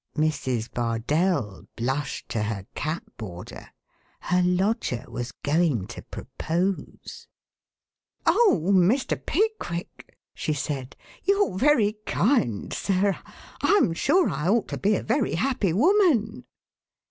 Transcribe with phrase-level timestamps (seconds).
[0.17, 0.73] Mrs.
[0.73, 3.67] Bardell blushed to her cap border.
[4.21, 7.27] Her lodger was going to propose!
[8.25, 9.15] "Oh, Mr.
[9.23, 13.19] Pickwick!" she said, "you're very kind, sir.
[13.61, 16.45] I'm sure I ought to be a very happy woman."